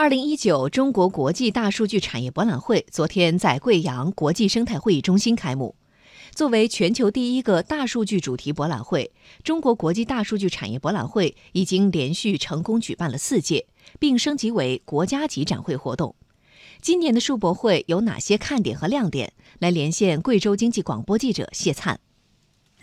[0.00, 5.74] 二零一九中国国际大数据产业博览会昨天在贵阳国际生态会议中心开幕。
[6.30, 9.10] 作为全球第一个大数据主题博览会，
[9.42, 13.66] 中国国际大数据产业博览会已经连续成功举办了四届，
[13.98, 16.14] 并升级为国家级展会活动。
[16.80, 19.32] 今年的数博会有哪些看点和亮点？
[19.58, 21.98] 来连线贵州经济广播记者谢灿。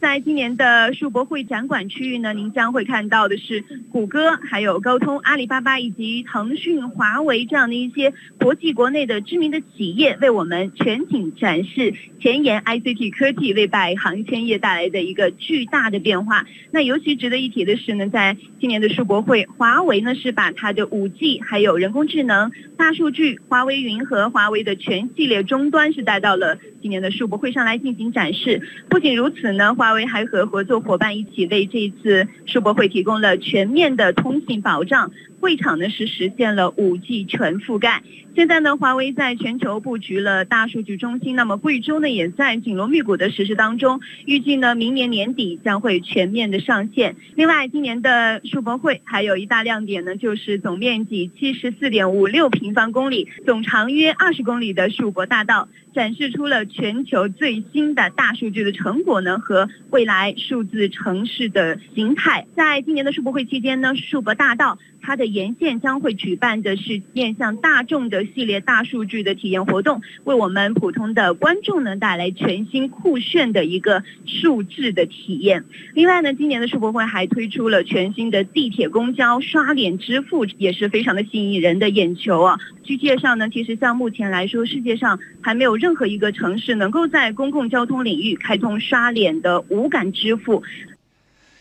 [0.00, 16.46] 在今年的数博会展馆区域呢，您将会看到的是谷歌、还有高通、阿里巴巴以及腾讯、华为这样的一些国际国内的知名的企业，为我们全景展示前沿 ICT 科技为百行千业带来的一个巨大的变化。
[16.70, 28.62] 那尤其值得一提的是呢，在今年的数博会，华为呢是把它的 5G、还有人工智能、大数据、华为云和华为的全系列终端是带到了今年的数博会上来进行展示。
[28.88, 35.10] 不仅如此呢，华为还和合作伙伴一起为这次世博会提供了全面的通信保障。
[35.46, 38.02] 会场呢是实现了 5G 全覆盖。
[38.34, 47.14] 现在呢，华为在全球布局了大数据中心，那么贵州呢也在紧锣密鼓的实施当中，预计呢明年年底将会全面的上线。
[47.36, 62.46] 另外，今年的数博会还有一大亮点呢，就是总面积74.56平方公里、总长约20公里的数博大道，展示出了全球最新的大数据的成果呢和未来数字城市的形态。
[62.56, 64.76] 在今年的数博会期间呢，数博大道。
[65.06, 75.64] 它的沿线将会举办的是面向大众的系列大数据的体验活动，为我们普通的观众呢带来全新酷炫的一个数字的体验。
[75.94, 82.58] 另外呢，今年的世博会还推出了全新的地铁、公交刷脸支付，也是非常的吸引人的眼球啊。
[82.82, 90.64] 据介绍呢，其实像目前来说，世界上还没有任何一个城市能够在公共交通领域开通刷脸的无感支付。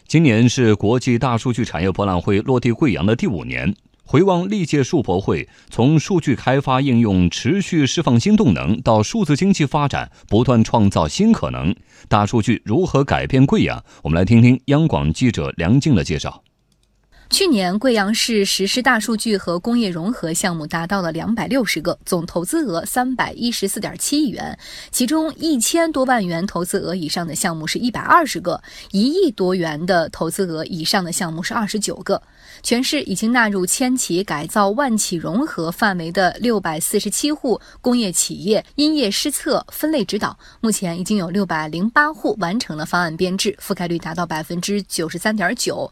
[0.08, 3.76] 今年是国际大数据产业博览会落地贵阳的第五年。
[4.06, 11.76] 回望历届数博会，从数据开发应用持续释放新动能，到数字经济发展不断创造新可能，
[12.08, 13.84] 大数据如何改变贵阳？
[14.04, 16.44] 我们来听听央广记者梁静的介绍。
[17.28, 24.58] 去年，贵阳市实施大数据和工业融合项目达到了两百六十个，总投资额三百一十四点七亿元，
[24.92, 32.22] 其中一千多万元投资额以上的项目是一百二十个，一亿多元的投资额以上的项目是二十九个。
[32.62, 45.92] 全市已经纳入千企改造、万企融合范围的六百四十七户工业企业，因业施策、分类指导，目前已经有六百零八户完成了方案编制，覆盖率达到百分之九十三点九。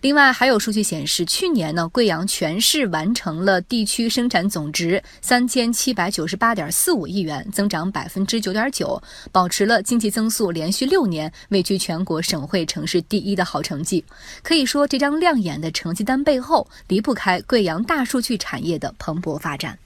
[0.00, 8.98] 另外，还有数数据显示，去年呢，贵阳全市完成了地区生产总值三千七百九十八点四五亿元，增长百分之九点九，
[9.30, 14.02] 保持了经济增速连续六年位居全国省会城市第一的好成绩。
[14.42, 19.78] 可以说，这张亮眼的成绩单背后离不开贵阳大数据产业的蓬勃发展。